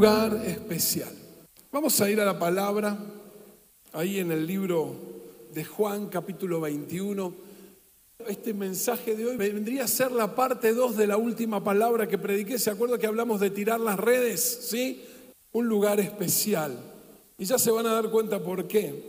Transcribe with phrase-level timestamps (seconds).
[0.00, 1.12] lugar especial.
[1.70, 2.96] Vamos a ir a la palabra,
[3.92, 4.94] ahí en el libro
[5.52, 7.34] de Juan capítulo 21.
[8.26, 12.16] Este mensaje de hoy vendría a ser la parte 2 de la última palabra que
[12.16, 12.58] prediqué.
[12.58, 14.40] ¿Se acuerda que hablamos de tirar las redes?
[14.70, 15.04] ¿Sí?
[15.52, 16.78] Un lugar especial.
[17.36, 19.04] Y ya se van a dar cuenta por qué.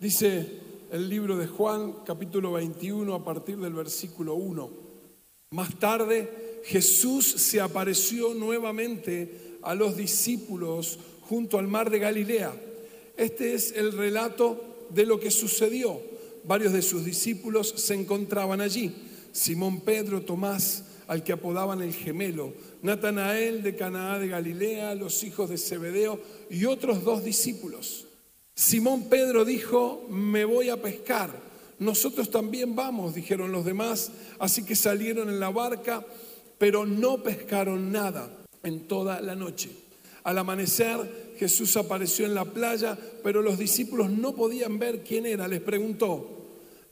[0.00, 0.58] Dice
[0.90, 4.70] el libro de Juan capítulo 21 a partir del versículo 1.
[5.50, 12.52] Más tarde Jesús se apareció nuevamente a los discípulos junto al mar de Galilea.
[13.16, 16.00] Este es el relato de lo que sucedió.
[16.44, 18.94] Varios de sus discípulos se encontraban allí.
[19.32, 25.50] Simón Pedro, Tomás, al que apodaban el gemelo, Natanael de Canaá de Galilea, los hijos
[25.50, 28.06] de Zebedeo y otros dos discípulos.
[28.54, 31.30] Simón Pedro dijo, me voy a pescar.
[31.78, 36.04] Nosotros también vamos, dijeron los demás, así que salieron en la barca,
[36.58, 39.70] pero no pescaron nada en toda la noche.
[40.22, 45.48] Al amanecer Jesús apareció en la playa, pero los discípulos no podían ver quién era.
[45.48, 46.28] Les preguntó,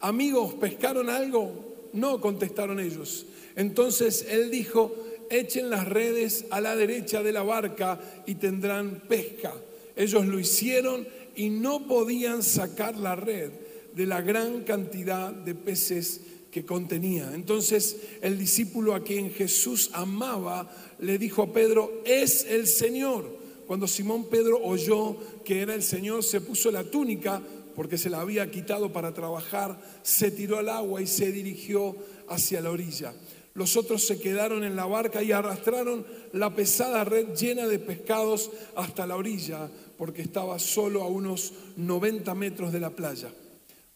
[0.01, 1.91] amigos, ¿pescaron algo?
[1.93, 3.27] No, contestaron ellos.
[3.57, 4.95] Entonces él dijo,
[5.31, 9.53] echen las redes a la derecha de la barca y tendrán pesca.
[9.97, 13.51] Ellos lo hicieron y no podían sacar la red
[13.95, 17.31] de la gran cantidad de peces que contenía.
[17.35, 23.39] Entonces el discípulo a quien Jesús amaba le dijo a Pedro, es el Señor.
[23.67, 27.43] Cuando Simón Pedro oyó que era el Señor, se puso la túnica
[27.77, 31.95] porque se la había quitado para trabajar, se tiró al agua y se dirigió
[32.29, 33.15] hacia la orilla.
[33.55, 38.51] Los otros se quedaron en la barca y arrastraron la pesada red llena de pescados
[38.75, 43.33] hasta la orilla, porque estaba solo a unos 90 metros de la playa.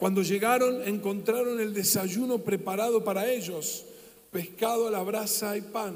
[0.03, 3.85] Cuando llegaron encontraron el desayuno preparado para ellos,
[4.33, 5.95] pescado a la brasa y pan.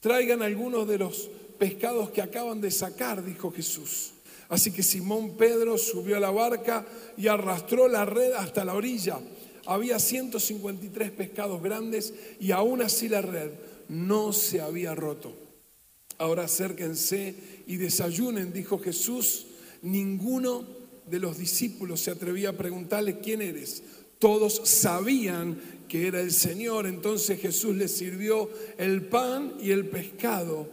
[0.00, 1.28] Traigan algunos de los
[1.58, 4.12] pescados que acaban de sacar, dijo Jesús.
[4.48, 6.86] Así que Simón Pedro subió a la barca
[7.18, 9.20] y arrastró la red hasta la orilla.
[9.66, 13.50] Había 153 pescados grandes y aún así la red
[13.90, 15.34] no se había roto.
[16.16, 17.34] Ahora acérquense
[17.66, 19.48] y desayunen, dijo Jesús.
[19.82, 20.77] Ninguno
[21.10, 23.82] de los discípulos se atrevía a preguntarle, ¿quién eres?
[24.18, 30.68] Todos sabían que era el Señor, entonces Jesús les sirvió el pan y el pescado.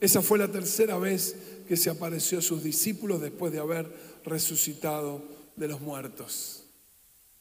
[0.00, 1.36] Esa fue la tercera vez
[1.66, 3.92] que se apareció a sus discípulos después de haber
[4.24, 5.22] resucitado
[5.56, 6.64] de los muertos.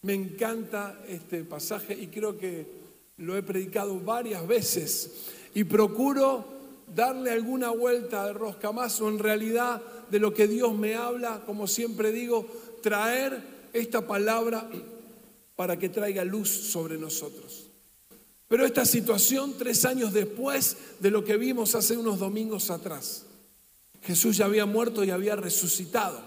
[0.02, 2.66] Me encanta este pasaje y creo que
[3.18, 5.12] lo he predicado varias veces
[5.54, 6.46] y procuro
[6.94, 11.44] darle alguna vuelta de rosca más o en realidad de lo que Dios me habla,
[11.46, 12.48] como siempre digo,
[12.82, 13.42] traer
[13.74, 14.70] esta palabra
[15.56, 17.68] para que traiga luz sobre nosotros.
[18.48, 23.26] Pero esta situación tres años después de lo que vimos hace unos domingos atrás,
[24.04, 26.22] Jesús ya había muerto y había resucitado.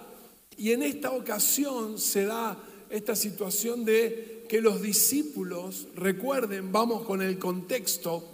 [0.56, 2.58] Y en esta ocasión se da
[2.90, 8.28] esta situación de que los discípulos, recuerden, vamos con el contexto,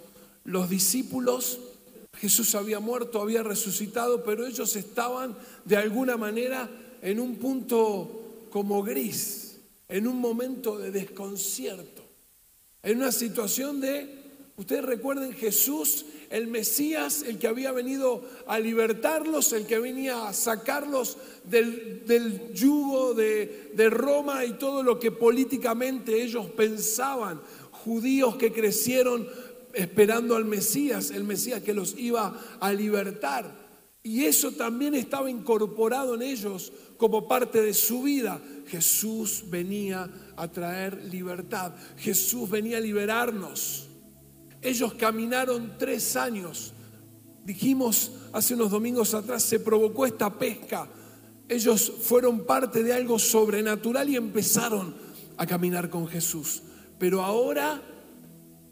[0.45, 1.61] los discípulos
[2.17, 6.69] Jesús había muerto, había resucitado, pero ellos estaban de alguna manera
[7.03, 12.03] en un punto como gris, en un momento de desconcierto,
[12.83, 14.23] en una situación de,
[14.57, 20.33] ustedes recuerden, Jesús, el Mesías, el que había venido a libertarlos, el que venía a
[20.33, 27.41] sacarlos del, yugo de, de Roma y todo lo que políticamente ellos pensaban,
[27.71, 29.29] judíos que crecieron
[29.77, 33.67] esperando al Mesías, el Mesías que los iba a libertar.
[34.03, 38.41] Y eso también estaba incorporado en ellos como parte de su vida.
[38.69, 41.73] Jesús venía a traer libertad.
[41.99, 43.87] Jesús venía a liberarnos.
[44.63, 46.73] Ellos caminaron tres años.
[47.45, 50.89] Dijimos hace unos domingos atrás, se provocó esta pesca.
[51.49, 54.95] Ellos fueron parte de algo sobrenatural y empezaron
[55.37, 56.63] a caminar con Jesús.
[56.99, 57.83] Pero ahora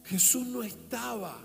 [0.05, 1.39] Jesús no estaba.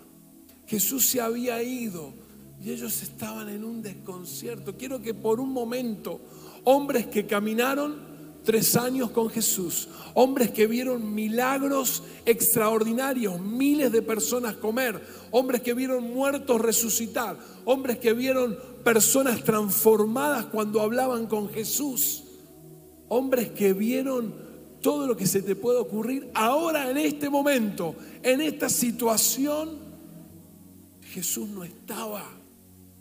[0.68, 2.14] Jesús se había ido
[2.62, 4.78] y ellos estaban en un desconcierto.
[4.78, 6.20] Quiero que por un momento,
[6.66, 8.10] hombres que caminaron
[8.44, 15.02] tres años con Jesús, hombres que vieron milagros extraordinarios, miles de personas comer,
[15.32, 22.24] hombres que vieron muertos resucitar, hombres que vieron personas transformadas cuando hablaban con Jesús,
[23.08, 24.49] hombres que vieron
[24.82, 29.78] todo lo que se te puede ocurrir ahora en este momento, en esta situación,
[31.02, 32.24] Jesús no estaba.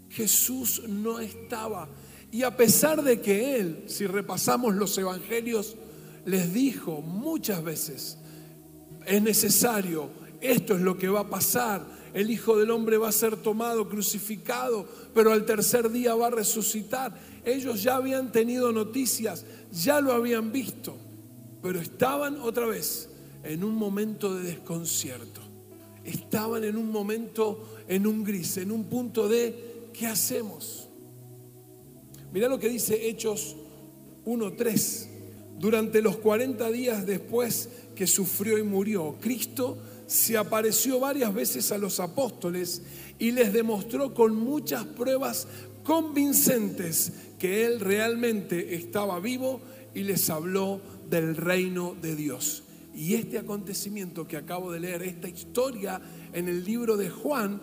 [0.09, 1.89] Jesús no estaba.
[2.31, 5.77] Y a pesar de que Él, si repasamos los evangelios,
[6.25, 8.19] les dijo muchas veces,
[9.07, 10.11] es necesario
[10.41, 11.85] esto es lo que va a pasar.
[12.15, 16.31] El Hijo del Hombre va a ser tomado, crucificado, pero al tercer día va a
[16.31, 17.13] resucitar.
[17.45, 20.97] Ellos ya habían tenido noticias, ya lo habían visto,
[21.63, 23.09] pero estaban otra vez
[23.43, 25.41] en un momento de desconcierto.
[26.05, 30.89] Estaban en un momento, en un gris, en un punto de ¿qué hacemos?
[32.33, 33.57] Mirá lo que dice Hechos
[34.25, 35.07] 1.3.
[35.59, 41.79] Durante los 40 días después que sufrió y murió, Cristo se apareció varias veces a
[41.79, 42.83] los apóstoles
[43.19, 45.49] y les demostró con muchas pruebas
[45.83, 49.61] convincentes que Él realmente estaba vivo
[49.95, 52.65] y les habló del reino de Dios.
[52.95, 56.01] Y este acontecimiento que acabo de leer, esta historia
[56.33, 57.61] en el libro de Juan,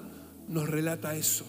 [0.47, 1.45] nos relata eso.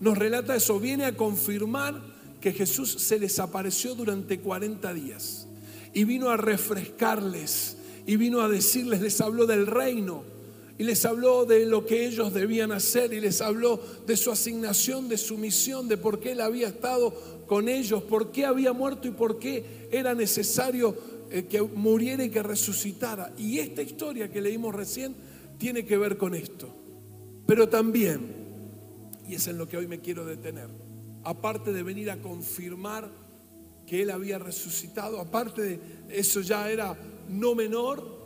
[0.00, 2.00] Nos relata eso, viene a confirmar
[2.40, 5.48] que Jesús se les apareció durante 40 días
[5.92, 10.33] y vino a refrescarles y vino a decirles, les habló del reino
[10.76, 15.08] y les habló de lo que ellos debían hacer y les habló de su asignación,
[15.08, 17.14] de su misión, de por qué él había estado
[17.46, 20.96] con ellos, por qué había muerto y por qué era necesario
[21.30, 23.32] eh, que muriera y que resucitara.
[23.38, 25.14] Y esta historia que leímos recién
[25.58, 26.74] tiene que ver con esto.
[27.46, 28.34] Pero también,
[29.28, 30.70] y es en lo que hoy me quiero detener,
[31.22, 33.10] aparte de venir a confirmar
[33.86, 36.98] que Él había resucitado, aparte de eso ya era
[37.28, 38.24] no menor,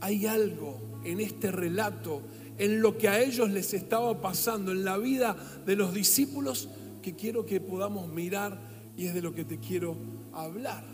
[0.00, 2.22] hay algo en este relato,
[2.58, 5.36] en lo que a ellos les estaba pasando, en la vida
[5.66, 6.68] de los discípulos,
[7.02, 8.60] que quiero que podamos mirar
[8.96, 9.96] y es de lo que te quiero
[10.32, 10.84] hablar.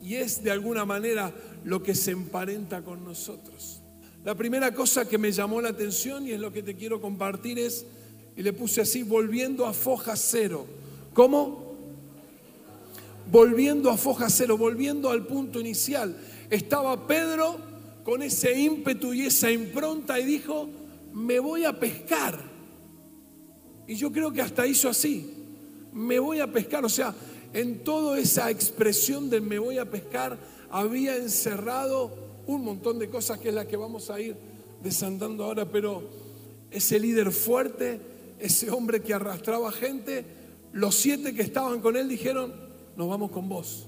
[0.00, 1.34] Y es de alguna manera
[1.64, 3.82] lo que se emparenta con nosotros.
[4.24, 7.58] La primera cosa que me llamó la atención y es lo que te quiero compartir
[7.58, 7.86] es,
[8.36, 10.66] y le puse así, volviendo a foja cero.
[11.12, 11.64] ¿Cómo?
[13.30, 16.16] volviendo a foja cero, volviendo al punto inicial.
[16.50, 17.58] Estaba Pedro
[18.04, 20.68] con ese ímpetu y esa impronta y dijo,
[21.12, 22.38] me voy a pescar.
[23.86, 25.32] Y yo creo que hasta hizo así,
[25.92, 26.84] me voy a pescar.
[26.84, 27.14] O sea,
[27.52, 30.38] en toda esa expresión de me voy a pescar
[30.70, 32.12] había encerrado
[32.46, 34.36] un montón de cosas que es la que vamos a ir
[34.82, 36.02] desandando ahora, pero
[36.70, 38.00] ese líder fuerte,
[38.38, 40.26] ese hombre que arrastraba gente,
[40.72, 42.52] los siete que estaban con él dijeron,
[42.96, 43.86] nos vamos con vos.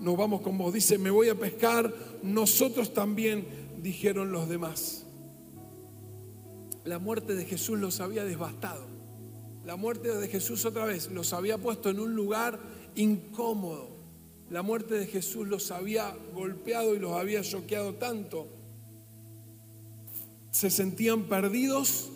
[0.00, 0.72] Nos vamos con vos.
[0.72, 1.92] Dice, me voy a pescar.
[2.22, 3.46] Nosotros también,
[3.82, 5.04] dijeron los demás.
[6.84, 8.84] La muerte de Jesús los había devastado.
[9.64, 12.60] La muerte de Jesús otra vez los había puesto en un lugar
[12.94, 13.88] incómodo.
[14.50, 18.46] La muerte de Jesús los había golpeado y los había choqueado tanto.
[20.50, 22.10] Se sentían perdidos,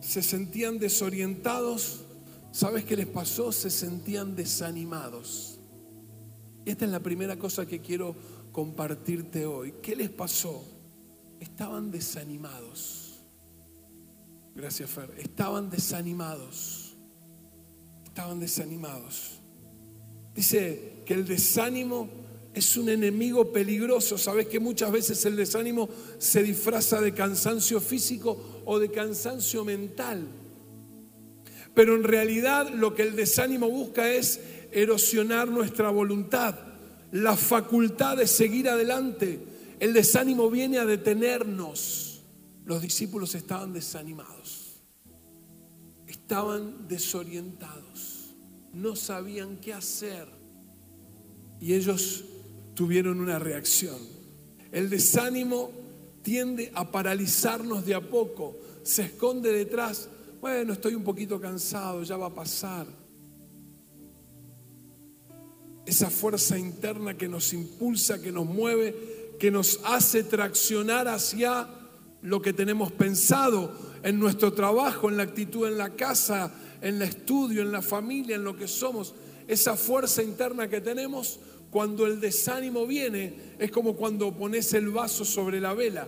[0.00, 2.04] se sentían desorientados.
[2.52, 3.50] ¿Sabes qué les pasó?
[3.50, 5.51] Se sentían desanimados.
[6.64, 8.14] Esta es la primera cosa que quiero
[8.52, 9.74] compartirte hoy.
[9.82, 10.64] ¿Qué les pasó?
[11.40, 13.24] Estaban desanimados.
[14.54, 15.12] Gracias, Fer.
[15.18, 16.96] Estaban desanimados.
[18.04, 19.40] Estaban desanimados.
[20.34, 22.08] Dice que el desánimo
[22.54, 24.18] es un enemigo peligroso.
[24.18, 25.88] Sabes que muchas veces el desánimo
[26.18, 30.28] se disfraza de cansancio físico o de cansancio mental.
[31.74, 34.40] Pero en realidad lo que el desánimo busca es
[34.72, 36.58] erosionar nuestra voluntad,
[37.12, 39.46] la facultad de seguir adelante.
[39.78, 42.22] El desánimo viene a detenernos.
[42.64, 44.80] Los discípulos estaban desanimados,
[46.06, 48.36] estaban desorientados,
[48.72, 50.28] no sabían qué hacer
[51.60, 52.24] y ellos
[52.74, 53.98] tuvieron una reacción.
[54.70, 55.72] El desánimo
[56.22, 60.08] tiende a paralizarnos de a poco, se esconde detrás,
[60.40, 63.01] bueno, estoy un poquito cansado, ya va a pasar
[65.86, 71.68] esa fuerza interna que nos impulsa, que nos mueve, que nos hace traccionar hacia
[72.22, 73.72] lo que tenemos pensado
[74.02, 78.36] en nuestro trabajo, en la actitud en la casa, en el estudio, en la familia,
[78.36, 79.14] en lo que somos.
[79.48, 85.24] Esa fuerza interna que tenemos cuando el desánimo viene es como cuando pones el vaso
[85.24, 86.06] sobre la vela.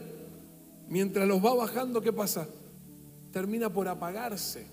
[0.89, 2.49] Mientras los va bajando, ¿qué pasa?
[3.33, 4.67] Termina por apagarse.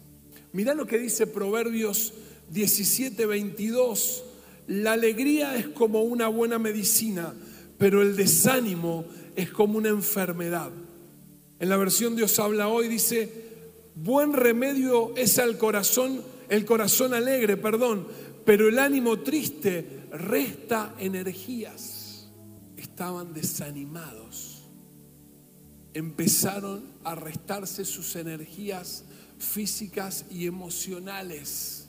[0.51, 2.13] Mirá lo que dice Proverbios
[2.50, 4.25] 17, 22
[4.68, 7.34] la alegría es como una buena medicina,
[7.77, 10.72] pero el desánimo es como una enfermedad.
[11.60, 13.32] En la versión Dios habla hoy dice,
[13.96, 18.08] buen remedio es al corazón, el corazón alegre, perdón,
[18.46, 22.30] pero el ánimo triste resta energías.
[22.77, 24.70] Estaban desanimados.
[25.94, 29.06] Empezaron a restarse sus energías
[29.38, 31.81] físicas y emocionales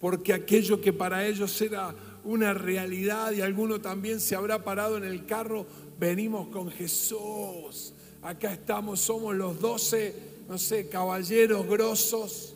[0.00, 5.04] porque aquello que para ellos era una realidad y alguno también se habrá parado en
[5.04, 5.66] el carro,
[5.98, 10.14] venimos con Jesús, acá estamos, somos los doce,
[10.48, 12.54] no sé, caballeros grosos,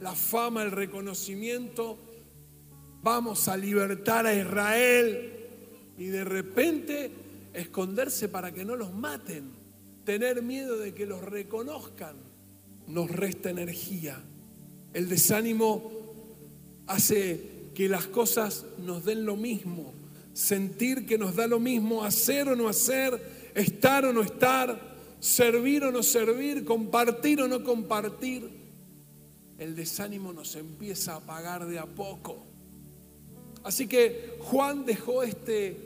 [0.00, 1.98] la fama, el reconocimiento,
[3.02, 5.32] vamos a libertar a Israel
[5.96, 7.10] y de repente
[7.52, 9.50] esconderse para que no los maten,
[10.04, 12.16] tener miedo de que los reconozcan,
[12.86, 14.22] nos resta energía.
[14.92, 15.97] El desánimo
[16.88, 19.94] hace que las cosas nos den lo mismo,
[20.32, 25.84] sentir que nos da lo mismo, hacer o no hacer, estar o no estar, servir
[25.84, 28.50] o no servir, compartir o no compartir.
[29.58, 32.46] El desánimo nos empieza a apagar de a poco.
[33.62, 35.76] Así que Juan dejó este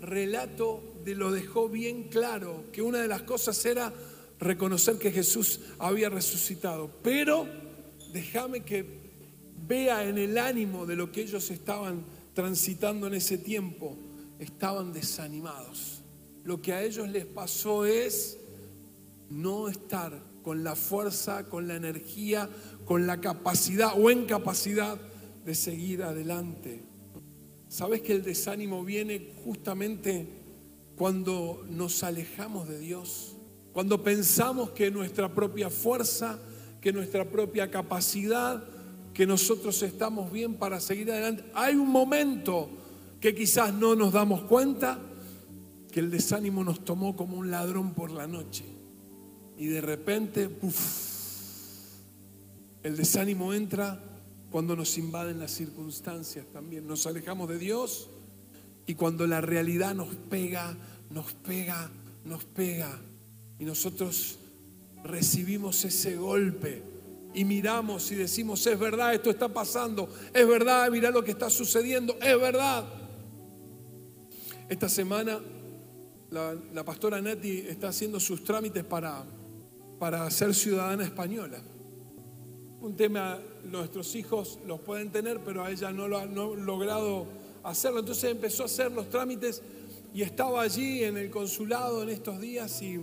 [0.00, 3.92] relato, de lo dejó bien claro, que una de las cosas era
[4.38, 6.90] reconocer que Jesús había resucitado.
[7.02, 7.46] Pero
[8.12, 9.07] déjame que
[9.66, 13.96] vea en el ánimo de lo que ellos estaban transitando en ese tiempo,
[14.38, 16.02] estaban desanimados.
[16.44, 18.38] Lo que a ellos les pasó es
[19.28, 22.48] no estar con la fuerza, con la energía,
[22.84, 24.98] con la capacidad o incapacidad
[25.44, 26.82] de seguir adelante.
[27.68, 30.26] ¿Sabes que el desánimo viene justamente
[30.96, 33.36] cuando nos alejamos de Dios?
[33.72, 36.38] Cuando pensamos que nuestra propia fuerza,
[36.80, 38.64] que nuestra propia capacidad,
[39.18, 41.42] que nosotros estamos bien para seguir adelante.
[41.52, 42.68] Hay un momento
[43.20, 44.96] que quizás no nos damos cuenta
[45.90, 48.64] que el desánimo nos tomó como un ladrón por la noche.
[49.56, 50.48] Y de repente,
[52.84, 54.00] el desánimo entra
[54.52, 56.86] cuando nos invaden las circunstancias también.
[56.86, 58.10] Nos alejamos de Dios
[58.86, 60.76] y cuando la realidad nos pega,
[61.10, 61.90] nos pega,
[62.24, 63.00] nos pega.
[63.58, 64.38] Y nosotros
[65.02, 66.84] recibimos ese golpe
[67.38, 71.48] y miramos y decimos, es verdad, esto está pasando, es verdad, mira lo que está
[71.48, 72.84] sucediendo, es verdad.
[74.68, 75.38] Esta semana
[76.30, 79.24] la, pastora Nati está haciendo sus trámites para,
[80.00, 81.60] para ser ciudadana española.
[82.80, 83.38] Un tema,
[83.70, 87.28] nuestros hijos los pueden tener, pero a ella no lo ha logrado
[87.62, 88.00] hacerlo.
[88.00, 89.62] Entonces empezó a hacer los trámites
[90.12, 92.98] y estaba allí en el consulado en estos días y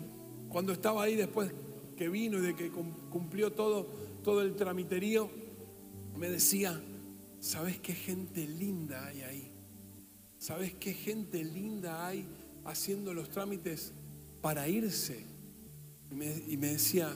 [0.50, 1.54] cuando estaba ahí después
[1.96, 5.29] que vino y de que cumplió todo, todo el tramiterío,
[6.17, 6.82] me decía,
[7.39, 9.51] ¿sabes qué gente linda hay ahí?
[10.39, 12.25] ¿Sabes qué gente linda hay
[12.65, 13.94] haciendo los trámites
[14.41, 15.24] para irse?
[16.12, 17.13] y me decía,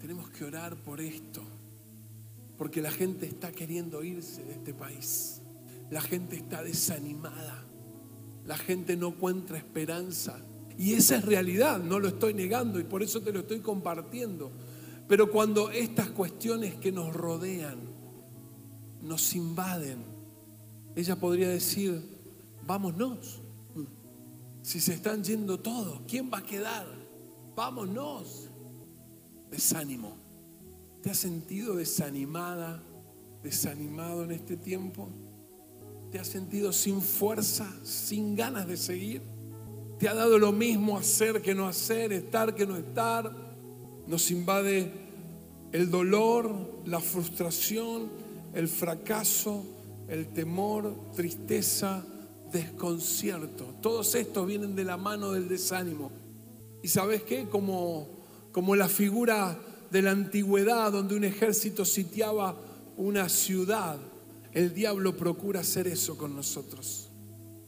[0.00, 1.42] tenemos que orar por esto
[2.58, 5.40] porque la gente está queriendo irse de este país.
[5.90, 7.64] La gente está desanimada.
[8.46, 10.38] La gente no encuentra esperanza.
[10.76, 14.50] Y esa es realidad, no lo estoy negando y por eso te lo estoy compartiendo.
[15.06, 17.78] Pero cuando estas cuestiones que nos rodean
[19.02, 19.98] nos invaden,
[20.96, 22.02] ella podría decir,
[22.66, 23.42] vámonos.
[24.62, 26.86] Si se están yendo todos, ¿quién va a quedar?
[27.54, 28.48] Vámonos.
[29.50, 30.16] Desánimo.
[31.02, 32.82] ¿Te has sentido desanimada,
[33.42, 35.10] desanimado en este tiempo?
[36.10, 39.20] ¿Te has sentido sin fuerza, sin ganas de seguir?
[39.98, 43.53] ¿Te ha dado lo mismo hacer que no hacer, estar que no estar?
[44.06, 44.92] Nos invade
[45.72, 48.08] el dolor, la frustración,
[48.54, 49.64] el fracaso,
[50.08, 52.04] el temor, tristeza,
[52.52, 53.64] desconcierto.
[53.80, 56.12] Todos estos vienen de la mano del desánimo.
[56.82, 57.48] ¿Y sabes qué?
[57.48, 58.08] Como,
[58.52, 59.58] como la figura
[59.90, 62.56] de la antigüedad donde un ejército sitiaba
[62.96, 63.98] una ciudad,
[64.52, 67.10] el diablo procura hacer eso con nosotros,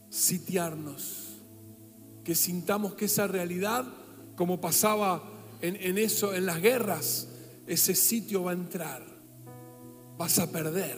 [0.09, 1.41] sitiarnos,
[2.23, 3.85] que sintamos que esa realidad,
[4.35, 7.27] como pasaba en, eso, en las guerras,
[7.65, 9.03] ese sitio va a entrar,
[10.17, 10.97] vas a perder.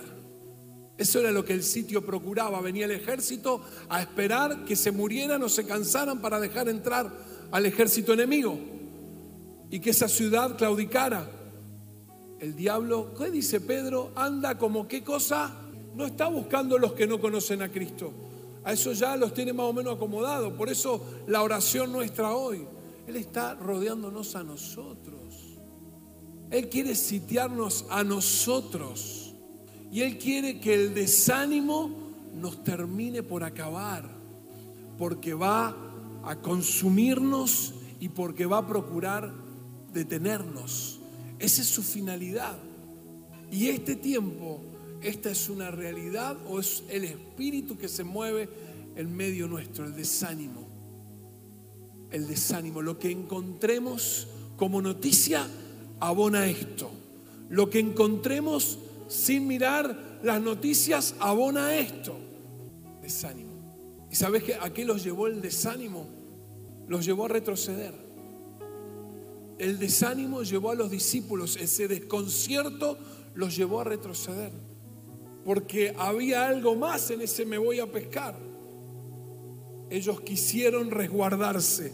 [0.98, 2.60] Eso era lo que el sitio procuraba.
[2.60, 7.10] Venía el ejército a esperar que se murieran o se cansaran para dejar entrar
[7.52, 8.60] al ejército enemigo
[9.70, 11.30] y que esa ciudad claudicara.
[12.40, 14.12] El diablo, ¿qué dice Pedro?
[14.16, 15.56] Anda como qué cosa?
[15.96, 18.12] No está buscando los que no conocen a Cristo.
[18.64, 20.54] A eso ya los tiene más o menos acomodados.
[20.54, 22.68] Por eso la oración nuestra hoy.
[23.10, 25.58] Él está rodeándonos a nosotros.
[26.52, 29.34] Él quiere sitiarnos a nosotros.
[29.92, 31.90] Y Él quiere que el desánimo
[32.36, 34.08] nos termine por acabar.
[35.00, 35.76] Porque va
[36.24, 39.34] a consumirnos y porque va a procurar
[39.92, 41.00] detenernos.
[41.40, 42.60] Esa es su finalidad.
[43.50, 44.62] Y este tiempo,
[45.02, 48.48] ¿esta es una realidad o es el espíritu que se mueve
[48.96, 50.69] en medio nuestro, el desánimo?
[52.12, 55.48] El desánimo, lo que encontremos como noticia
[56.00, 56.90] abona esto.
[57.50, 62.16] Lo que encontremos sin mirar las noticias abona esto.
[63.02, 63.50] Desánimo.
[64.12, 66.08] ¿Y sabes a qué los llevó el desánimo?
[66.88, 68.10] Los llevó a retroceder
[69.60, 72.98] el desánimo llevó a los discípulos, ese desconcierto
[73.36, 74.54] los llevó a retroceder.
[75.44, 78.36] Porque había algo más en ese me voy a pescar.
[79.90, 81.92] Ellos quisieron resguardarse,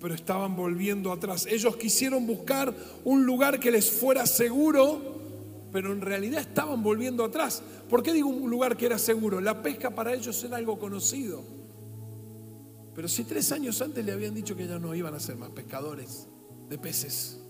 [0.00, 1.46] pero estaban volviendo atrás.
[1.46, 5.00] Ellos quisieron buscar un lugar que les fuera seguro,
[5.72, 7.62] pero en realidad estaban volviendo atrás.
[7.88, 9.40] ¿Por qué digo un lugar que era seguro?
[9.40, 11.42] La pesca para ellos era algo conocido.
[12.94, 15.50] Pero si tres años antes le habían dicho que ya no iban a ser más
[15.50, 16.28] pescadores
[16.68, 17.40] de peces.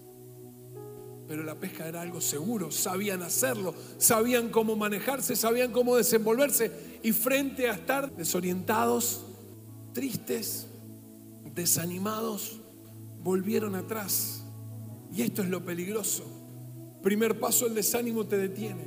[1.27, 6.71] Pero la pesca era algo seguro, sabían hacerlo, sabían cómo manejarse, sabían cómo desenvolverse.
[7.03, 9.25] Y frente a estar desorientados,
[9.95, 10.67] tristes,
[11.55, 12.61] desanimados,
[13.23, 14.45] volvieron atrás.
[15.11, 16.25] Y esto es lo peligroso.
[17.03, 18.85] Primer paso, el desánimo te detiene,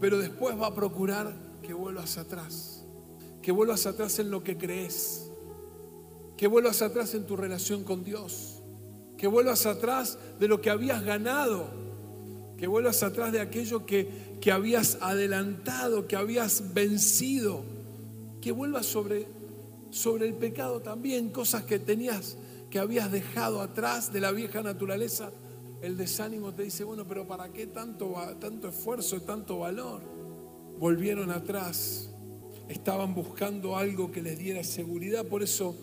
[0.00, 2.84] pero después va a procurar que vuelvas atrás,
[3.42, 5.30] que vuelvas atrás en lo que crees,
[6.36, 8.62] que vuelvas atrás en tu relación con Dios.
[9.16, 11.66] Que vuelvas atrás de lo que habías ganado,
[12.56, 17.64] que vuelvas atrás de aquello que, que habías adelantado, que habías vencido,
[18.40, 19.26] que vuelvas sobre,
[19.90, 22.36] sobre el pecado también, cosas que tenías,
[22.70, 25.30] que habías dejado atrás de la vieja naturaleza.
[25.80, 30.02] El desánimo te dice, bueno, pero ¿para qué tanto, tanto esfuerzo tanto valor?
[30.78, 32.10] Volvieron atrás,
[32.68, 35.76] estaban buscando algo que les diera seguridad, por eso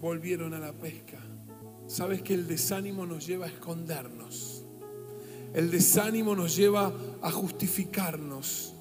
[0.00, 1.18] volvieron a la pesca.
[1.86, 4.64] Sabes que el desánimo nos lleva a escondernos.
[5.54, 8.74] El desánimo nos lleva a justificarnos.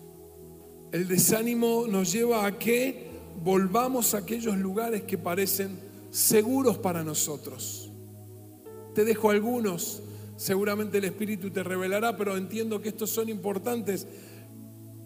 [0.92, 3.11] El desánimo nos lleva a que
[3.44, 5.80] volvamos a aquellos lugares que parecen
[6.12, 7.90] seguros para nosotros.
[8.94, 10.02] Te dejo algunos,
[10.36, 14.06] seguramente el Espíritu te revelará, pero entiendo que estos son importantes.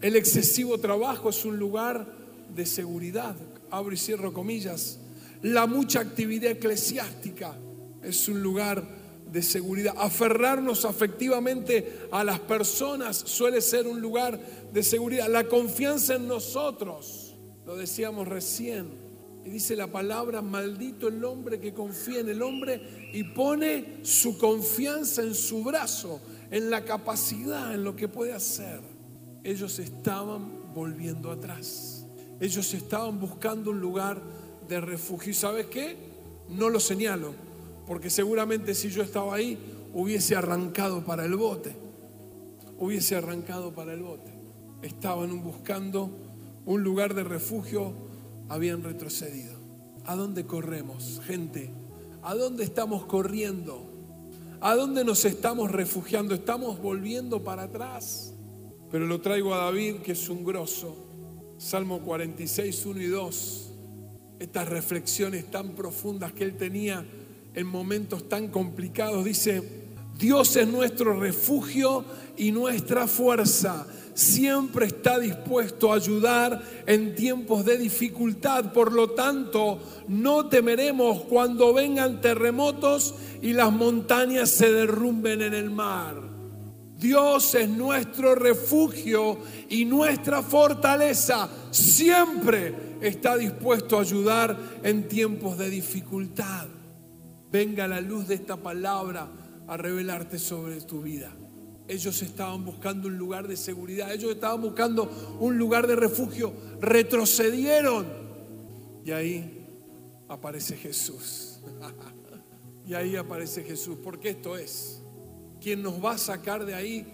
[0.00, 2.06] El excesivo trabajo es un lugar
[2.54, 3.36] de seguridad,
[3.70, 4.98] abro y cierro comillas.
[5.42, 7.56] La mucha actividad eclesiástica
[8.02, 8.82] es un lugar
[9.30, 9.94] de seguridad.
[9.98, 14.38] Aferrarnos afectivamente a las personas suele ser un lugar
[14.72, 15.28] de seguridad.
[15.28, 17.25] La confianza en nosotros,
[17.66, 18.86] lo decíamos recién.
[19.44, 24.38] Y dice la palabra, maldito el hombre que confía en el hombre y pone su
[24.38, 28.80] confianza en su brazo, en la capacidad, en lo que puede hacer.
[29.44, 32.06] Ellos estaban volviendo atrás.
[32.40, 34.20] Ellos estaban buscando un lugar
[34.68, 35.30] de refugio.
[35.30, 35.96] ¿Y sabes qué?
[36.48, 37.46] No lo señalo
[37.86, 39.56] porque seguramente si yo estaba ahí
[39.94, 41.74] hubiese arrancado para el bote,
[42.78, 44.30] hubiese arrancado para el bote.
[44.82, 46.10] Estaban buscando
[46.66, 47.94] un lugar de refugio,
[48.48, 49.54] habían retrocedido.
[50.04, 51.70] ¿A dónde corremos, gente?
[52.22, 53.86] ¿A dónde estamos corriendo?
[54.60, 56.34] ¿A dónde nos estamos refugiando?
[56.34, 58.34] ¿Estamos volviendo para atrás?
[58.90, 60.96] Pero lo traigo a David, que es un grosso.
[61.58, 63.72] Salmo 46, 1 y 2.
[64.40, 67.06] Estas reflexiones tan profundas que él tenía
[67.54, 69.24] en momentos tan complicados.
[69.24, 69.62] Dice,
[70.18, 72.04] Dios es nuestro refugio
[72.36, 73.86] y nuestra fuerza.
[74.16, 78.72] Siempre está dispuesto a ayudar en tiempos de dificultad.
[78.72, 85.70] Por lo tanto, no temeremos cuando vengan terremotos y las montañas se derrumben en el
[85.70, 86.20] mar.
[86.98, 91.48] Dios es nuestro refugio y nuestra fortaleza.
[91.70, 96.66] Siempre está dispuesto a ayudar en tiempos de dificultad
[97.56, 99.28] venga la luz de esta palabra
[99.66, 101.32] a revelarte sobre tu vida.
[101.88, 108.06] Ellos estaban buscando un lugar de seguridad, ellos estaban buscando un lugar de refugio, retrocedieron.
[109.04, 109.68] Y ahí
[110.28, 111.60] aparece Jesús.
[112.86, 115.02] y ahí aparece Jesús, porque esto es
[115.60, 117.06] quien nos va a sacar de ahí,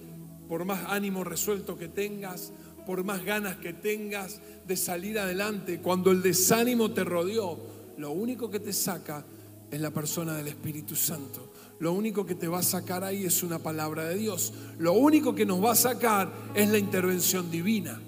[0.48, 2.52] por más ánimo resuelto que tengas,
[2.84, 5.80] por más ganas que tengas de salir adelante.
[5.80, 7.58] Cuando el desánimo te rodeó,
[7.96, 9.24] lo único que te saca
[9.70, 11.51] es la persona del Espíritu Santo.
[11.82, 14.54] Lo único que te va a sacar ahí es una palabra de Dios.
[14.78, 18.00] Lo único que nos va a sacar es la intervención divina.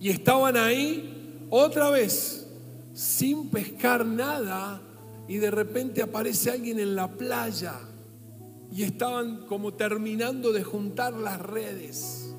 [0.00, 2.46] Y estaban ahí otra vez,
[2.94, 4.80] sin pescar nada,
[5.28, 7.74] y de repente aparece alguien en la playa.
[8.70, 12.34] Y estaban como terminando de juntar las redes.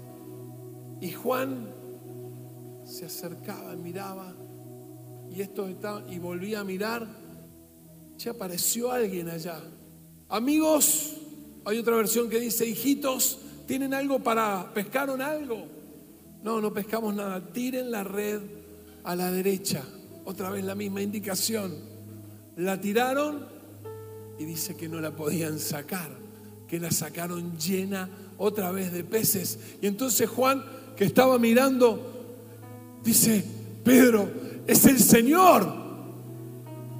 [1.00, 1.70] Y Juan
[2.84, 4.34] se acercaba, miraba,
[5.30, 7.08] y estos estaban, y volvía a mirar
[8.18, 9.62] ya apareció alguien allá.
[10.34, 11.14] Amigos,
[11.64, 15.68] hay otra versión que dice, hijitos, ¿tienen algo para, pescaron algo?
[16.42, 17.40] No, no pescamos nada.
[17.54, 18.42] Tiren la red
[19.04, 19.84] a la derecha.
[20.26, 21.76] Otra vez la misma indicación.
[22.56, 23.46] La tiraron
[24.40, 26.10] y dice que no la podían sacar,
[26.68, 29.60] que la sacaron llena otra vez de peces.
[29.84, 30.66] Y entonces Juan,
[30.98, 32.26] que estaba mirando,
[33.04, 33.46] dice,
[33.84, 34.32] Pedro,
[34.66, 35.72] es el Señor.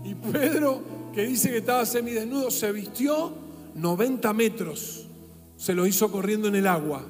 [0.06, 3.34] Y Pedro que dice que estaba semidesnudo, se vistió,
[3.76, 5.08] 90 metros
[5.56, 7.06] se lo hizo corriendo en el agua.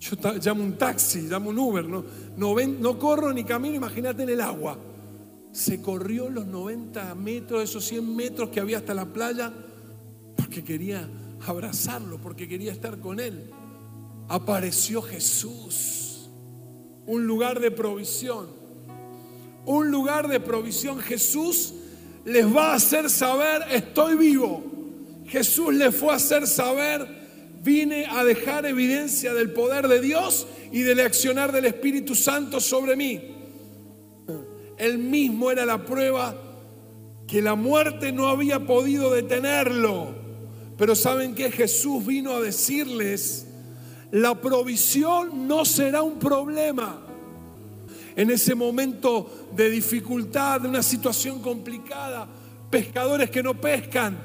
[0.00, 2.04] Yo llamo un taxi, llamo un Uber, no,
[2.36, 4.78] no, corro ni camino, imagínate en el agua.
[5.52, 9.52] Se corrió los 90 metros, esos 100 metros que había hasta la playa,
[10.36, 11.08] porque quería
[11.46, 13.50] abrazarlo, porque quería estar con él.
[14.28, 16.30] Apareció Jesús,
[17.06, 18.46] un lugar de provisión,
[19.66, 20.98] un lugar de provisión.
[20.98, 21.74] Jesús
[22.28, 24.62] les va a hacer saber, estoy vivo.
[25.26, 27.06] Jesús les fue a hacer saber,
[27.62, 32.96] vine a dejar evidencia del poder de Dios y del accionar del Espíritu Santo sobre
[32.96, 33.20] mí.
[34.76, 36.34] Él mismo era la prueba
[37.26, 40.14] que la muerte no había podido detenerlo.
[40.76, 43.46] Pero ¿saben que Jesús vino a decirles,
[44.10, 47.07] la provisión no será un problema.
[48.18, 52.28] En ese momento de dificultad, de una situación complicada,
[52.68, 54.18] pescadores que no pescan,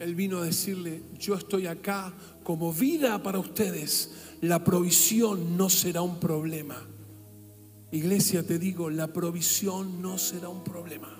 [0.00, 6.02] Él vino a decirle, yo estoy acá como vida para ustedes, la provisión no será
[6.02, 6.84] un problema.
[7.92, 11.16] Iglesia, te digo, la provisión no será un problema.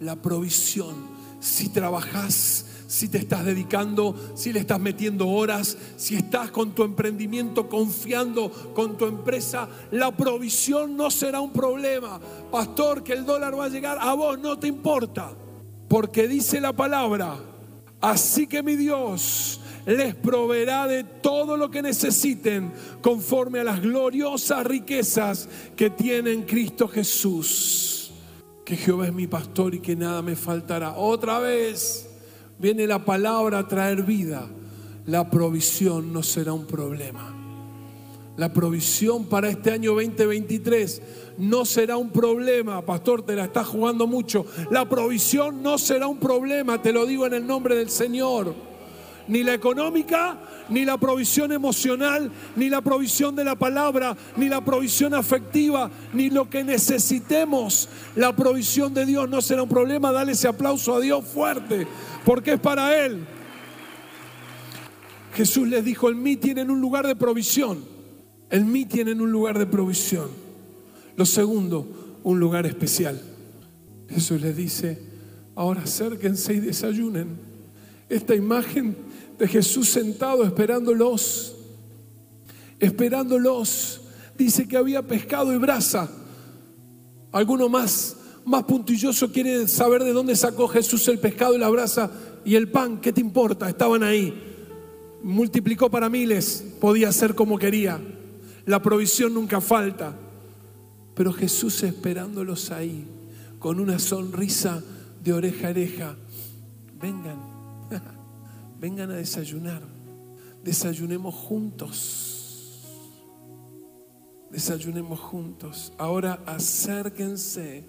[0.00, 0.94] La provisión,
[1.40, 6.82] si trabajas, si te estás dedicando, si le estás metiendo horas, si estás con tu
[6.82, 12.20] emprendimiento confiando con tu empresa, la provisión no será un problema.
[12.50, 15.32] Pastor, que el dólar va a llegar, a vos no te importa,
[15.88, 17.38] porque dice la palabra,
[17.98, 24.66] así que mi Dios les proveerá de todo lo que necesiten conforme a las gloriosas
[24.66, 28.12] riquezas que tiene en Cristo Jesús.
[28.66, 30.94] Que Jehová es mi pastor y que nada me faltará.
[30.96, 32.11] Otra vez
[32.62, 34.46] viene la palabra a traer vida.
[35.06, 37.34] La provisión no será un problema.
[38.36, 41.02] La provisión para este año 2023
[41.38, 42.80] no será un problema.
[42.82, 44.46] Pastor, te la estás jugando mucho.
[44.70, 48.71] La provisión no será un problema, te lo digo en el nombre del Señor
[49.28, 54.64] ni la económica, ni la provisión emocional, ni la provisión de la palabra, ni la
[54.64, 57.88] provisión afectiva, ni lo que necesitemos.
[58.16, 60.12] La provisión de Dios no será un problema.
[60.12, 61.86] Dale ese aplauso a Dios fuerte,
[62.24, 63.26] porque es para Él.
[65.34, 67.84] Jesús les dijo, en mí tienen un lugar de provisión.
[68.50, 70.28] En mí tienen un lugar de provisión.
[71.16, 73.20] Lo segundo, un lugar especial.
[74.08, 75.02] Jesús les dice,
[75.54, 77.51] ahora acérquense y desayunen.
[78.12, 78.94] Esta imagen
[79.38, 81.56] de Jesús sentado esperándolos,
[82.78, 84.02] esperándolos.
[84.36, 86.10] Dice que había pescado y brasa.
[87.32, 92.10] Alguno más, más puntilloso quiere saber de dónde sacó Jesús el pescado y la brasa
[92.44, 93.00] y el pan.
[93.00, 93.66] ¿Qué te importa?
[93.66, 94.34] Estaban ahí.
[95.22, 97.98] Multiplicó para miles, podía hacer como quería.
[98.66, 100.14] La provisión nunca falta.
[101.14, 103.06] Pero Jesús esperándolos ahí,
[103.58, 104.82] con una sonrisa
[105.24, 106.16] de oreja a oreja.
[107.00, 107.51] Vengan,
[108.80, 109.82] vengan a desayunar,
[110.62, 112.32] desayunemos juntos,
[114.50, 115.92] desayunemos juntos.
[115.98, 117.84] Ahora acérquense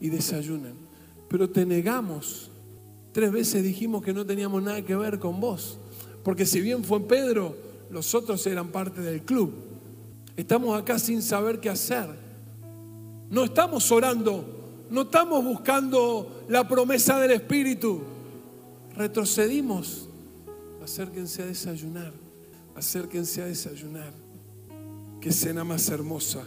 [0.00, 0.74] y desayunen.
[1.28, 2.50] Pero te negamos.
[3.12, 5.78] Tres veces dijimos que no teníamos nada que ver con vos.
[6.22, 7.56] Porque si bien fue Pedro,
[7.90, 9.52] los otros eran parte del club.
[10.36, 12.08] Estamos acá sin saber qué hacer.
[13.30, 14.44] No estamos orando,
[14.90, 18.02] no estamos buscando la promesa del Espíritu.
[19.00, 20.10] Retrocedimos
[20.84, 22.12] acérquense a desayunar,
[22.76, 24.12] acérquense a desayunar.
[25.22, 26.44] Qué cena más hermosa,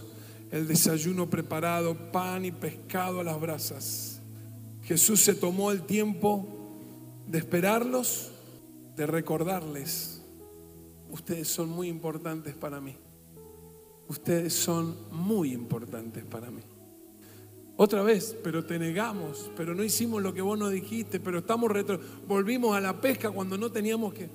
[0.52, 4.22] el desayuno preparado, pan y pescado a las brasas.
[4.84, 6.46] Jesús se tomó el tiempo
[7.26, 8.30] de esperarlos,
[8.96, 10.22] de recordarles,
[11.10, 12.96] ustedes son muy importantes para mí.
[14.08, 16.62] Ustedes son muy importantes para mí.
[17.76, 21.72] Otra vez, pero te negamos, pero no hicimos lo que vos nos dijiste, pero estamos
[21.72, 22.00] retro...
[22.28, 24.30] Volvimos a la pesca cuando no teníamos que...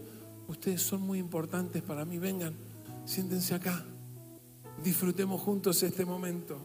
[0.48, 2.54] Ustedes son muy importantes para mí, vengan,
[3.04, 3.84] siéntense acá,
[4.82, 6.58] disfrutemos juntos este momento.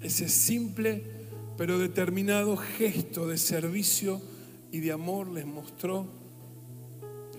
[0.00, 1.02] Ese simple
[1.56, 4.20] pero determinado gesto de servicio
[4.70, 6.06] y de amor les mostró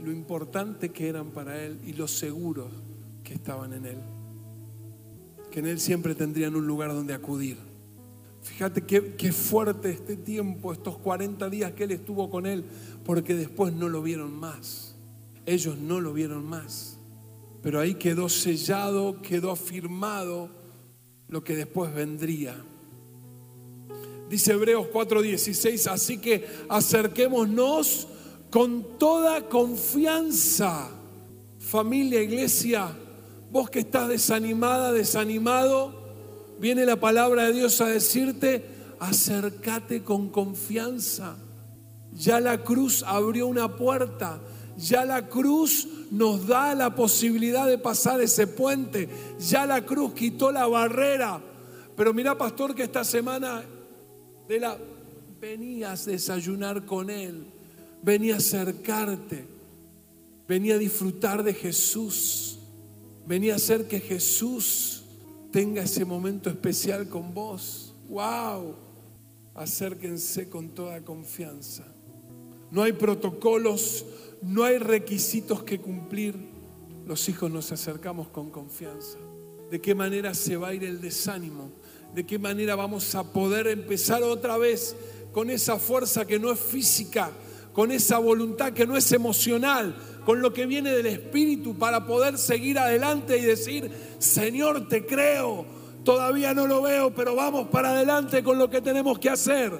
[0.03, 2.69] lo importante que eran para Él y lo seguros
[3.23, 3.99] que estaban en Él.
[5.49, 7.68] Que en Él siempre tendrían un lugar donde acudir
[8.41, 12.63] Fíjate qué, fuerte este tiempo, estos 40 días que él estuvo con él,
[13.03, 14.95] porque después no lo vieron más.
[15.45, 16.99] Ellos no lo vieron más.
[17.61, 20.49] Pero ahí quedó sellado, quedó afirmado
[21.27, 22.55] lo que después vendría.
[24.29, 28.07] Dice Hebreos 4:16, así que acerquémonos
[28.49, 30.89] con toda confianza.
[31.57, 32.95] Familia, iglesia,
[33.51, 35.98] vos que estás desanimada, desanimado,
[36.59, 38.65] viene la palabra de Dios a decirte,
[38.99, 41.37] acércate con confianza.
[42.13, 44.39] Ya la cruz abrió una puerta,
[44.77, 49.09] Ya la cruz nos da la posibilidad de pasar ese puente.
[49.37, 51.41] Ya la cruz quitó la barrera.
[51.97, 53.61] Pero mira, pastor, que esta semana
[54.47, 54.77] de la
[55.39, 57.45] venías a desayunar con él,
[58.01, 59.45] venía a acercarte,
[60.47, 62.59] venía a disfrutar de Jesús,
[63.25, 64.98] venía a hacer que Jesús
[65.51, 67.95] tenga ese momento especial con vos.
[68.09, 68.75] ¡Wow!
[69.55, 71.85] Acérquense con toda confianza.
[72.71, 74.05] No hay protocolos,
[74.41, 76.35] no hay requisitos que cumplir.
[77.05, 79.17] Los hijos nos acercamos con confianza.
[79.71, 81.71] ¿De qué manera se va a ir el desánimo?
[82.13, 84.95] ¿De qué manera vamos a poder empezar otra vez
[85.31, 87.31] con esa fuerza que no es física,
[87.73, 89.95] con esa voluntad que no es emocional,
[90.29, 93.89] con lo que viene del Espíritu para poder seguir adelante y decir,
[94.19, 95.65] Señor, te creo,
[96.03, 99.71] todavía no lo veo, pero vamos para adelante con lo que tenemos que hacer,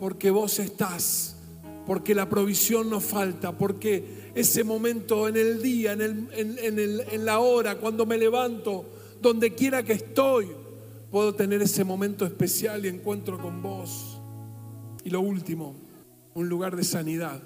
[0.00, 1.36] porque vos estás
[1.84, 7.38] porque la provisión nos falta, porque ese momento en el día, en, el, en, la
[7.40, 8.86] hora, cuando me levanto,
[9.20, 10.48] donde quiera que estoy,
[11.10, 14.18] puedo tener ese momento especial y encuentro con vos.
[15.04, 15.76] Y lo último,
[16.32, 17.42] un lugar de sanidad,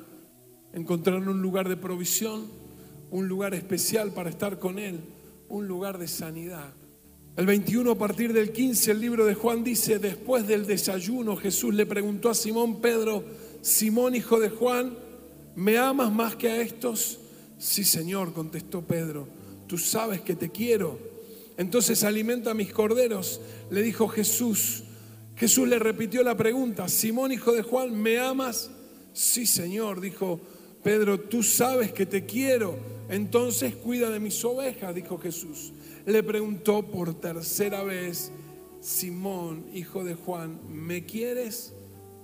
[0.73, 2.47] encontrar un lugar de provisión,
[3.11, 5.01] un lugar especial para estar con Él,
[5.49, 6.73] un lugar de sanidad.
[7.37, 11.75] El 21 a partir del 15 el libro de Juan dice, después del desayuno Jesús
[11.75, 13.25] le preguntó a Simón Pedro,
[13.63, 14.97] Simón, hijo de Juan,
[15.55, 17.21] ¿me amas más que a estos?
[17.59, 19.29] Sí, Señor, contestó Pedro,
[19.67, 20.99] tú sabes que te quiero.
[21.57, 24.85] Entonces alimenta a mis corderos, le dijo Jesús.
[25.37, 28.71] Jesús le repitió la pregunta, Simón, hijo de Juan, ¿me amas?
[29.13, 30.41] Sí, Señor, dijo
[30.83, 32.77] Pedro, tú sabes que te quiero.
[33.09, 35.73] Entonces cuida de mis ovejas, dijo Jesús.
[36.07, 38.31] Le preguntó por tercera vez,
[38.81, 41.75] Simón, hijo de Juan, ¿me quieres?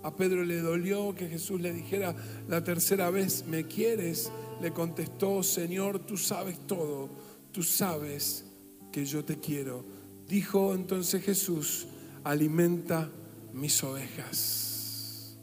[0.02, 2.14] A Pedro le dolió que Jesús le dijera
[2.48, 4.30] la tercera vez, ¿me quieres?
[4.62, 7.10] Le contestó, Señor, tú sabes todo,
[7.52, 8.44] tú sabes
[8.92, 9.84] que yo te quiero.
[10.28, 11.88] Dijo entonces Jesús,
[12.24, 13.10] alimenta
[13.52, 15.38] mis ovejas.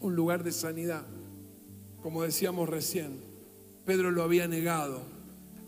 [0.00, 1.06] Un lugar de sanidad,
[2.02, 3.20] como decíamos recién.
[3.84, 5.02] Pedro lo había negado.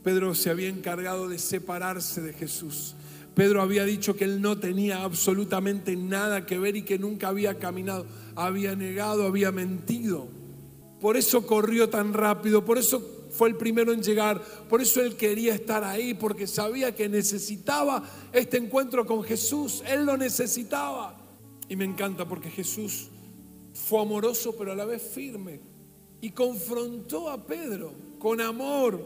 [0.02, 2.94] Pedro se había encargado de separarse de Jesús.
[3.34, 7.58] Pedro había dicho que él no tenía absolutamente nada que ver y que nunca había
[7.58, 10.28] caminado, había negado, había mentido.
[11.00, 15.16] Por eso corrió tan rápido, por eso fue el primero en llegar, por eso él
[15.16, 21.16] quería estar ahí, porque sabía que necesitaba este encuentro con Jesús, él lo necesitaba.
[21.68, 23.08] Y me encanta porque Jesús
[23.72, 25.60] fue amoroso pero a la vez firme
[26.20, 29.00] y confrontó a Pedro con amor.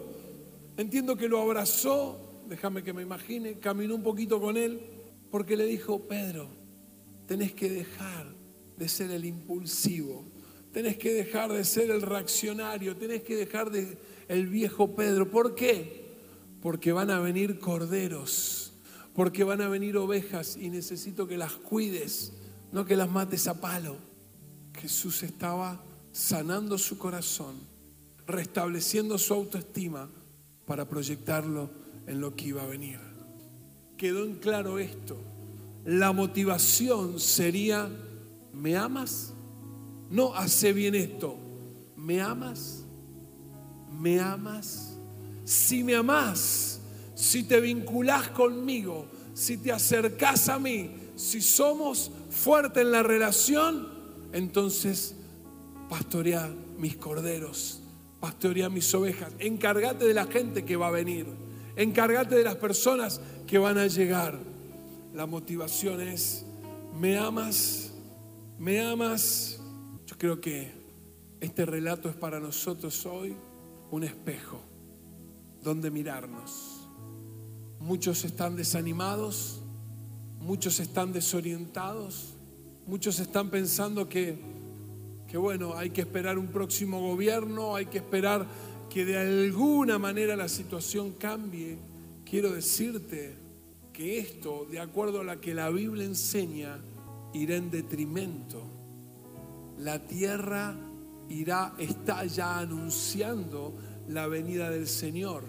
[0.77, 4.81] Entiendo que lo abrazó, déjame que me imagine, caminó un poquito con él,
[5.31, 6.49] porque le dijo, Pedro,
[7.27, 8.35] tenés que dejar
[8.77, 10.25] de ser el impulsivo,
[10.73, 13.97] tenés que dejar de ser el reaccionario, tenés que dejar de
[14.29, 15.31] el viejo Pedro.
[15.31, 16.05] ¿Por qué?
[16.61, 18.73] Porque van a venir corderos,
[19.15, 22.33] porque van a venir ovejas y necesito que las cuides,
[22.73, 23.97] no que las mates a palo.
[24.75, 27.57] Jesús estaba sanando su corazón,
[28.25, 30.09] restableciendo su autoestima
[30.65, 31.69] para proyectarlo
[32.07, 33.01] en lo que iba a venir.
[33.97, 35.17] Quedó en claro esto.
[35.85, 37.91] La motivación sería,
[38.53, 39.33] ¿me amas?
[40.09, 41.37] No, hace bien esto.
[41.97, 42.85] ¿Me amas?
[43.91, 44.97] ¿Me amas?
[45.45, 46.81] Si me amas,
[47.17, 53.89] si te vinculás conmigo, si te acercás a mí, si somos fuertes en la relación,
[54.33, 55.17] entonces
[55.95, 57.79] pastorea mis corderos,
[58.19, 61.25] pastorea mis ovejas, encárgate de la gente que va a venir.
[61.77, 64.37] Encárgate de las personas que van a llegar.
[65.15, 66.45] La motivación es,
[66.99, 67.93] ¿me amas?
[68.59, 69.61] ¿Me amas?
[70.05, 70.73] Yo creo que
[71.41, 73.37] este relato es para nosotros hoy
[73.93, 74.61] un espejo
[75.63, 76.89] donde mirarnos.
[77.79, 79.61] Muchos están desanimados,
[80.41, 82.35] muchos están desorientados,
[82.85, 84.54] muchos están pensando que,
[85.35, 88.47] que bueno, hay que esperar un próximo gobierno, hay que esperar
[88.89, 91.77] que de alguna manera la situación cambie,
[92.25, 93.35] quiero decirte
[93.93, 96.79] que esto, de acuerdo a lo que la Biblia enseña,
[97.33, 98.63] irá en detrimento.
[99.79, 100.77] La tierra
[101.29, 103.75] irá, está ya anunciando
[104.07, 105.43] la venida del Señor.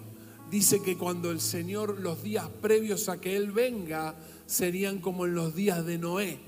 [0.49, 4.15] Dice que cuando el Señor, los días previos a que Él venga,
[4.47, 6.39] serían como en los días de Noé.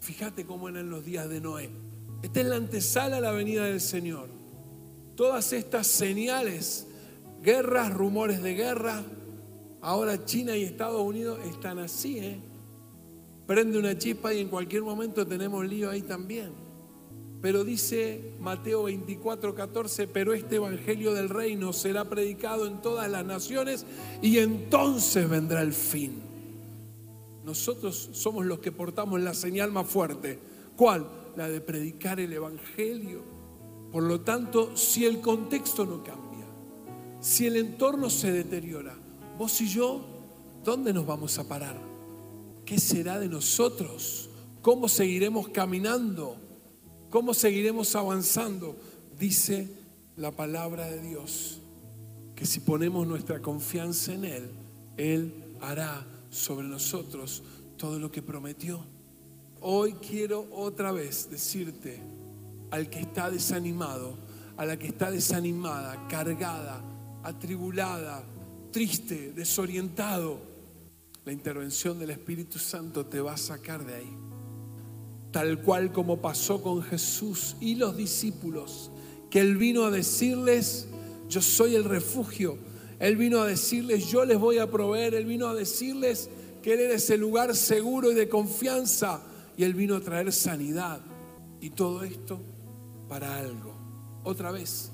[0.00, 1.68] Fíjate cómo eran los días de Noé.
[2.26, 4.26] Esta es la antesala a la venida del Señor.
[5.14, 6.88] Todas estas señales,
[7.40, 9.04] guerras, rumores de guerra,
[9.80, 12.40] ahora China y Estados Unidos están así, ¿eh?
[13.46, 16.50] Prende una chispa y en cualquier momento tenemos lío ahí también.
[17.40, 23.24] Pero dice Mateo 24, 14, pero este Evangelio del Reino será predicado en todas las
[23.24, 23.86] naciones
[24.20, 26.20] y entonces vendrá el fin.
[27.44, 30.40] Nosotros somos los que portamos la señal más fuerte.
[30.76, 31.06] ¿Cuál?
[31.36, 33.22] La de predicar el Evangelio.
[33.92, 36.46] Por lo tanto, si el contexto no cambia,
[37.20, 38.96] si el entorno se deteriora,
[39.38, 40.04] vos y yo,
[40.64, 41.78] ¿dónde nos vamos a parar?
[42.64, 44.30] ¿Qué será de nosotros?
[44.62, 46.36] ¿Cómo seguiremos caminando?
[47.10, 48.76] ¿Cómo seguiremos avanzando?
[49.18, 49.68] Dice
[50.16, 51.60] la palabra de Dios
[52.34, 54.50] que si ponemos nuestra confianza en Él,
[54.96, 57.42] Él hará sobre nosotros
[57.76, 58.84] todo lo que prometió.
[59.60, 62.00] Hoy quiero otra vez decirte
[62.70, 64.16] al que está desanimado,
[64.56, 66.82] a la que está desanimada, cargada,
[67.22, 68.24] atribulada,
[68.70, 70.38] triste, desorientado,
[71.24, 74.16] la intervención del Espíritu Santo te va a sacar de ahí.
[75.32, 78.90] Tal cual como pasó con Jesús y los discípulos,
[79.30, 80.88] que Él vino a decirles,
[81.28, 82.58] yo soy el refugio.
[82.98, 85.14] Él vino a decirles, yo les voy a proveer.
[85.14, 86.30] Él vino a decirles
[86.62, 89.22] que Él ese lugar seguro y de confianza.
[89.56, 91.00] Y Él vino a traer sanidad.
[91.60, 92.40] Y todo esto
[93.08, 93.74] para algo.
[94.24, 94.90] Otra vez,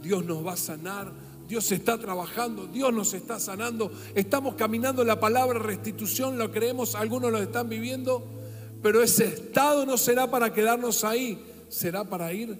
[0.00, 1.12] Dios nos va a sanar,
[1.48, 3.92] Dios está trabajando, Dios nos está sanando.
[4.14, 8.24] Estamos caminando la palabra restitución, lo creemos, algunos lo están viviendo,
[8.82, 12.58] pero ese estado no será para quedarnos ahí, será para ir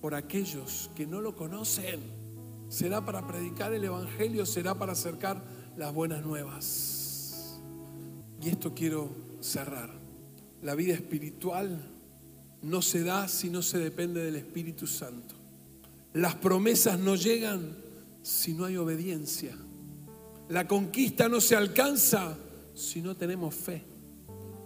[0.00, 2.24] por aquellos que no lo conocen.
[2.68, 5.42] Será para predicar el Evangelio, será para acercar
[5.76, 7.60] las buenas nuevas.
[8.40, 10.03] Y esto quiero cerrar.
[10.64, 11.78] La vida espiritual
[12.62, 15.34] no se da si no se depende del Espíritu Santo.
[16.14, 17.76] Las promesas no llegan
[18.22, 19.54] si no hay obediencia.
[20.48, 22.38] La conquista no se alcanza
[22.72, 23.84] si no tenemos fe.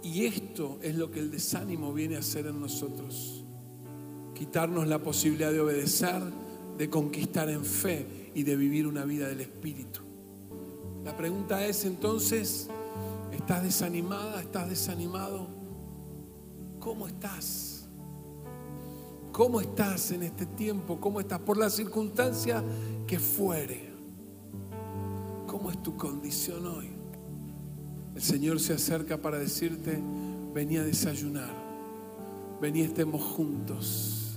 [0.05, 3.45] Y esto es lo que el desánimo viene a hacer en nosotros.
[4.37, 6.23] Quitarnos la posibilidad de obedecer,
[6.79, 10.03] de conquistar en fe y de vivir una vida del Espíritu.
[11.05, 12.69] La pregunta es entonces,
[13.33, 14.41] ¿estás desanimada?
[14.41, 15.58] ¿Estás desanimado?
[16.81, 17.89] ¿Cómo estás?
[19.33, 21.01] ¿Cómo estás en este tiempo?
[21.01, 21.39] ¿Cómo estás?
[21.41, 22.63] Por la circunstancia
[23.07, 23.93] que fuere.
[25.47, 26.91] ¿Cómo es tu condición hoy?
[28.15, 30.03] El Señor se acerca para decirte,
[30.53, 31.53] vení a desayunar,
[32.61, 34.28] vení estemos juntos.